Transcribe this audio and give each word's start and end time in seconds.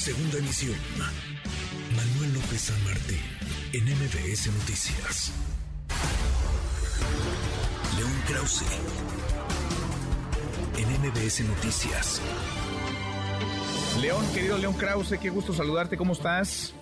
Segunda 0.00 0.38
emisión. 0.38 0.76
Manuel 1.94 2.32
López 2.32 2.58
San 2.58 2.84
Martín, 2.84 3.20
en 3.74 3.84
MBS 3.84 4.46
Noticias. 4.46 5.30
León 7.98 8.10
Krause, 8.26 8.64
en 10.78 10.88
MBS 11.02 11.44
Noticias. 11.44 12.22
León, 14.00 14.24
querido 14.32 14.56
León 14.56 14.72
Krause, 14.72 15.18
qué 15.20 15.28
gusto 15.28 15.52
saludarte, 15.52 15.98
¿cómo 15.98 16.14
estás? 16.14 16.74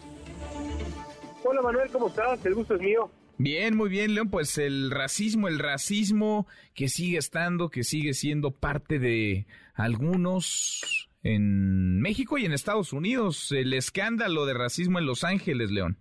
Hola 1.42 1.60
Manuel, 1.60 1.90
¿cómo 1.90 2.06
estás? 2.06 2.46
El 2.46 2.54
gusto 2.54 2.76
es 2.76 2.80
mío. 2.80 3.10
Bien, 3.36 3.76
muy 3.76 3.88
bien, 3.88 4.14
León. 4.14 4.30
Pues 4.30 4.58
el 4.58 4.92
racismo, 4.92 5.48
el 5.48 5.58
racismo 5.58 6.46
que 6.72 6.88
sigue 6.88 7.18
estando, 7.18 7.68
que 7.68 7.82
sigue 7.82 8.14
siendo 8.14 8.52
parte 8.52 9.00
de 9.00 9.48
algunos 9.74 10.97
en 11.22 12.00
México 12.00 12.38
y 12.38 12.44
en 12.44 12.52
Estados 12.52 12.92
Unidos. 12.92 13.52
El 13.52 13.72
escándalo 13.74 14.46
de 14.46 14.54
racismo 14.54 14.98
en 14.98 15.06
Los 15.06 15.24
Ángeles, 15.24 15.70
León. 15.70 15.96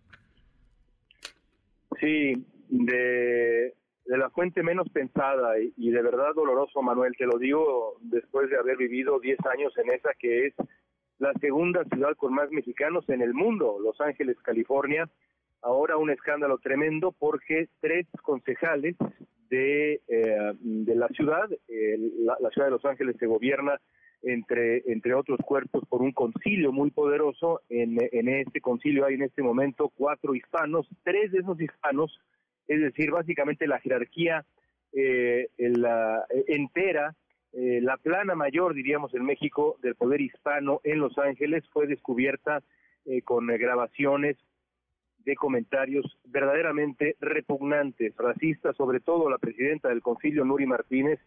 Sí, 2.00 2.46
de, 2.70 3.74
la 4.05 4.30
fuente 4.30 4.64
menos 4.64 4.90
pensada 4.90 5.54
y, 5.60 5.90
de 5.90 6.02
verdad 6.02 6.34
doloroso, 6.36 6.82
Manuel. 6.82 7.16
Te 7.18 7.26
lo 7.26 7.38
digo 7.38 7.98
después 8.02 8.50
de 8.50 8.58
haber 8.58 8.77
vivido 8.77 9.20
10 9.20 9.40
años 9.54 9.74
en 9.77 9.91
esa 9.91 10.10
que 10.20 10.48
es 10.48 10.54
la 11.20 11.34
segunda 11.41 11.84
ciudad 11.86 12.16
con 12.16 12.34
más 12.34 12.52
mexicanos 12.52 13.10
en 13.10 13.22
el 13.22 13.34
mundo, 13.34 13.77
Los 13.82 13.99
Ángeles, 13.99 14.38
California 14.44 15.10
ahora 15.62 15.98
un 15.98 16.10
escándalo 16.10 16.58
tremendo 16.60 17.12
porque 17.12 17.70
tres 17.80 18.08
concejales 18.22 18.96
de, 19.49 20.02
eh, 20.08 20.54
de 20.60 20.96
la 20.96 21.08
ciudad, 21.10 21.49
la, 21.60 22.49
ciudad 22.52 22.68
de 22.68 22.72
Los 22.72 22.86
Ángeles 22.86 23.16
se 23.20 23.27
gobierna 23.27 23.80
entre, 24.27 24.84
entre 24.91 25.13
otros 25.13 25.40
cuerpos 25.45 25.84
por 25.88 26.02
un 26.02 26.12
concilio 26.12 26.72
muy 26.72 26.91
poderoso. 26.91 27.62
En, 27.70 27.98
en 28.12 28.27
este 28.27 28.59
concilio 28.59 29.05
hay 29.05 29.15
en 29.15 29.24
este 29.24 29.41
momento 29.41 29.90
cuatro 29.90 30.35
hispanos, 30.35 30.88
tres 31.04 31.32
de 31.32 31.40
esos 31.40 31.60
hispanos, 31.60 32.20
es 32.68 32.82
decir, 32.82 33.12
básicamente 33.12 33.68
la 33.68 33.79
jerarquía 33.79 34.46
eh, 34.91 35.48
entera, 36.48 37.15
eh, 37.54 37.79
la 37.82 37.96
plana 37.98 38.35
mayor, 38.35 38.74
diríamos 38.74 39.13
en 39.13 39.24
México, 39.24 39.77
del 39.82 39.96
poder 39.96 40.20
hispano 40.20 40.82
en 40.84 40.99
Los 40.99 41.18
Ángeles 41.18 41.63
fue 41.71 41.87
descubierta 41.87 42.62
con 43.24 43.48
grabaciones 43.48 44.35
de 45.20 45.37
comentarios 45.37 46.05
verdaderamente 46.26 47.15
repugnantes, 47.21 48.13
racistas, 48.18 48.76
sobre 48.76 48.99
todo 48.99 49.30
la 49.30 49.37
presidenta 49.37 49.87
del 49.87 50.02
concilio, 50.02 50.43
Nuri 50.43 50.65
Martínez, 50.65 51.18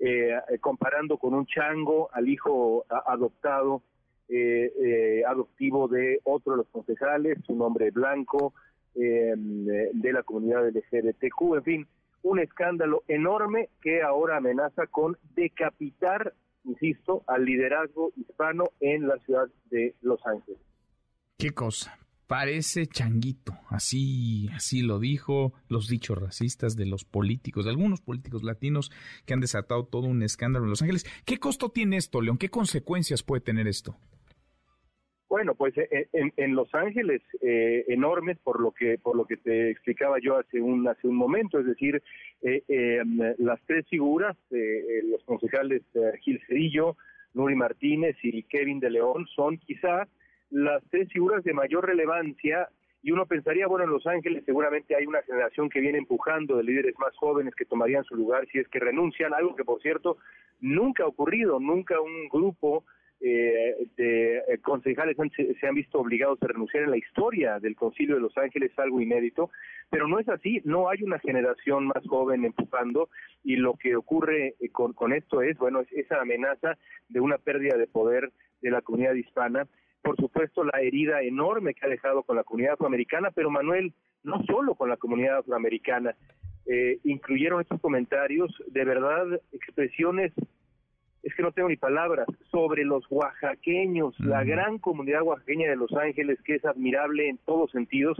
eh, 0.00 0.30
eh, 0.48 0.58
comparando 0.60 1.18
con 1.18 1.34
un 1.34 1.46
chango 1.46 2.08
al 2.12 2.28
hijo 2.28 2.84
adoptado, 2.88 3.82
eh, 4.28 5.22
adoptivo 5.26 5.88
de 5.88 6.20
otro 6.24 6.52
de 6.52 6.58
los 6.58 6.68
concejales, 6.68 7.38
un 7.48 7.62
hombre 7.62 7.90
blanco 7.90 8.54
de 8.94 10.12
la 10.12 10.22
comunidad 10.24 10.68
LGBTQ, 10.68 11.54
en 11.56 11.62
fin, 11.62 11.86
un 12.22 12.40
escándalo 12.40 13.04
enorme 13.06 13.68
que 13.80 14.02
ahora 14.02 14.38
amenaza 14.38 14.86
con 14.86 15.16
decapitar, 15.34 16.34
insisto, 16.64 17.22
al 17.26 17.44
liderazgo 17.44 18.12
hispano 18.16 18.70
en 18.80 19.06
la 19.06 19.18
ciudad 19.18 19.48
de 19.70 19.94
Los 20.02 20.24
Ángeles. 20.26 20.60
¿Qué 21.38 21.52
cosa? 21.52 21.96
Parece 22.28 22.86
changuito, 22.86 23.54
así, 23.70 24.48
así 24.54 24.82
lo 24.82 25.00
dijo 25.00 25.54
los 25.68 25.88
dichos 25.88 26.18
racistas 26.18 26.76
de 26.76 26.86
los 26.86 27.04
políticos, 27.04 27.64
de 27.64 27.70
algunos 27.70 28.02
políticos 28.02 28.44
latinos 28.44 28.90
que 29.26 29.32
han 29.32 29.40
desatado 29.40 29.86
todo 29.86 30.06
un 30.06 30.22
escándalo 30.22 30.66
en 30.66 30.70
Los 30.70 30.82
Ángeles. 30.82 31.04
¿Qué 31.24 31.38
costo 31.38 31.70
tiene 31.70 31.96
esto, 31.96 32.20
León? 32.20 32.36
¿Qué 32.36 32.50
consecuencias 32.50 33.22
puede 33.22 33.40
tener 33.40 33.66
esto? 33.66 33.96
Bueno, 35.28 35.54
pues 35.54 35.76
eh, 35.76 36.08
en, 36.12 36.54
Los 36.54 36.74
Ángeles 36.74 37.22
eh, 37.42 37.84
enormes 37.88 38.38
por 38.38 38.60
lo 38.60 38.72
que 38.72 38.98
por 38.98 39.14
lo 39.14 39.26
que 39.26 39.36
te 39.36 39.70
explicaba 39.70 40.16
yo 40.22 40.38
hace 40.38 40.60
un 40.60 40.88
hace 40.88 41.06
un 41.06 41.16
momento, 41.16 41.58
es 41.58 41.66
decir, 41.66 42.02
eh, 42.42 43.02
las 43.38 43.60
tres 43.66 43.86
figuras, 43.88 44.36
los 44.50 45.22
concejales 45.24 45.82
Gil 46.22 46.40
Cerillo, 46.46 46.96
Nuri 47.34 47.56
Martínez 47.56 48.16
y 48.22 48.42
Kevin 48.44 48.80
de 48.80 48.90
León 48.90 49.26
son 49.34 49.58
quizás 49.58 50.08
las 50.50 50.82
tres 50.90 51.08
figuras 51.12 51.44
de 51.44 51.52
mayor 51.52 51.86
relevancia 51.86 52.68
y 53.02 53.12
uno 53.12 53.26
pensaría, 53.26 53.66
bueno, 53.66 53.84
en 53.84 53.90
Los 53.90 54.06
Ángeles 54.06 54.42
seguramente 54.44 54.96
hay 54.96 55.06
una 55.06 55.22
generación 55.22 55.68
que 55.68 55.80
viene 55.80 55.98
empujando 55.98 56.56
de 56.56 56.64
líderes 56.64 56.94
más 56.98 57.16
jóvenes 57.16 57.54
que 57.54 57.64
tomarían 57.64 58.04
su 58.04 58.16
lugar 58.16 58.46
si 58.50 58.58
es 58.58 58.68
que 58.68 58.80
renuncian, 58.80 59.32
algo 59.34 59.54
que 59.54 59.64
por 59.64 59.80
cierto 59.80 60.16
nunca 60.60 61.04
ha 61.04 61.06
ocurrido, 61.06 61.60
nunca 61.60 62.00
un 62.00 62.28
grupo 62.28 62.84
eh, 63.20 63.88
de 63.96 64.38
eh, 64.38 64.58
concejales 64.62 65.16
se, 65.36 65.66
han 65.66 65.74
visto 65.74 65.98
obligados 65.98 66.40
a 66.42 66.46
renunciar 66.46 66.84
en 66.84 66.90
la 66.90 66.96
historia 66.98 67.58
del 67.58 67.76
Concilio 67.76 68.16
de 68.16 68.20
Los 68.20 68.36
Ángeles, 68.36 68.70
algo 68.78 69.00
inédito, 69.00 69.50
pero 69.90 70.06
no 70.06 70.18
es 70.18 70.28
así, 70.28 70.60
no 70.64 70.88
hay 70.88 71.02
una 71.02 71.18
generación 71.18 71.86
más 71.86 72.06
joven 72.06 72.44
empujando 72.44 73.08
y 73.42 73.56
lo 73.56 73.74
que 73.74 73.96
ocurre 73.96 74.54
eh, 74.60 74.68
con, 74.70 74.92
con 74.92 75.12
esto 75.12 75.42
es, 75.42 75.56
bueno, 75.58 75.80
es 75.80 75.92
esa 75.92 76.20
amenaza 76.20 76.76
de 77.08 77.20
una 77.20 77.38
pérdida 77.38 77.76
de 77.76 77.86
poder 77.86 78.32
de 78.60 78.70
la 78.70 78.82
comunidad 78.82 79.14
hispana 79.14 79.66
por 80.02 80.16
supuesto, 80.16 80.64
la 80.64 80.80
herida 80.80 81.22
enorme 81.22 81.74
que 81.74 81.86
ha 81.86 81.90
dejado 81.90 82.22
con 82.22 82.36
la 82.36 82.44
comunidad 82.44 82.74
afroamericana, 82.74 83.30
pero 83.30 83.50
Manuel, 83.50 83.92
no 84.22 84.42
solo 84.44 84.74
con 84.74 84.88
la 84.88 84.96
comunidad 84.96 85.38
afroamericana, 85.38 86.14
eh, 86.66 86.98
incluyeron 87.04 87.60
estos 87.60 87.80
comentarios, 87.80 88.52
de 88.68 88.84
verdad, 88.84 89.40
expresiones, 89.52 90.32
es 91.22 91.34
que 91.34 91.42
no 91.42 91.52
tengo 91.52 91.68
ni 91.68 91.76
palabras, 91.76 92.26
sobre 92.50 92.84
los 92.84 93.04
oaxaqueños, 93.10 94.18
la 94.20 94.44
gran 94.44 94.78
comunidad 94.78 95.22
oaxaqueña 95.22 95.68
de 95.68 95.76
Los 95.76 95.92
Ángeles, 95.92 96.38
que 96.42 96.54
es 96.54 96.64
admirable 96.64 97.28
en 97.28 97.38
todos 97.38 97.70
sentidos. 97.70 98.16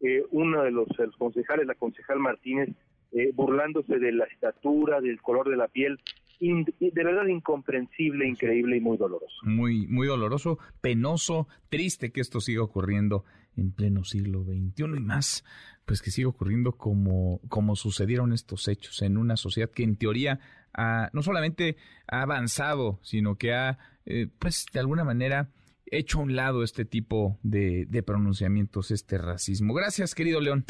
Eh, 0.00 0.22
uno 0.30 0.62
de 0.62 0.70
los, 0.70 0.88
concejales, 1.18 1.66
la 1.66 1.74
concejal 1.74 2.18
Martínez, 2.18 2.68
eh, 3.12 3.30
burlándose 3.34 3.98
de 3.98 4.12
la 4.12 4.24
estatura, 4.24 5.00
del 5.00 5.20
color 5.22 5.48
de 5.48 5.56
la 5.56 5.68
piel, 5.68 5.98
de 6.40 7.04
verdad 7.04 7.26
incomprensible, 7.26 8.28
increíble 8.28 8.76
y 8.76 8.80
muy 8.80 8.96
doloroso. 8.96 9.34
Muy, 9.42 9.86
muy 9.86 10.06
doloroso, 10.06 10.58
penoso, 10.80 11.48
triste 11.68 12.12
que 12.12 12.20
esto 12.20 12.40
siga 12.40 12.62
ocurriendo 12.62 13.24
en 13.56 13.72
pleno 13.72 14.04
siglo 14.04 14.44
XXI 14.44 14.84
y 14.96 15.00
más, 15.00 15.44
pues 15.84 16.02
que 16.02 16.10
siga 16.10 16.28
ocurriendo 16.28 16.72
como, 16.72 17.40
como 17.48 17.74
sucedieron 17.76 18.32
estos 18.32 18.68
hechos 18.68 19.02
en 19.02 19.16
una 19.16 19.36
sociedad 19.36 19.70
que 19.70 19.82
en 19.82 19.96
teoría 19.96 20.40
ha, 20.74 21.08
no 21.12 21.22
solamente 21.22 21.76
ha 22.06 22.22
avanzado, 22.22 23.00
sino 23.02 23.36
que 23.36 23.54
ha, 23.54 23.78
eh, 24.04 24.28
pues 24.38 24.66
de 24.72 24.80
alguna 24.80 25.04
manera, 25.04 25.50
hecho 25.86 26.18
a 26.18 26.22
un 26.22 26.36
lado 26.36 26.62
este 26.62 26.84
tipo 26.84 27.38
de, 27.42 27.86
de 27.88 28.02
pronunciamientos, 28.02 28.90
este 28.90 29.18
racismo. 29.18 29.72
Gracias, 29.72 30.14
querido 30.14 30.40
León. 30.40 30.64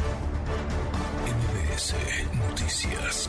Noticias. 2.35 3.29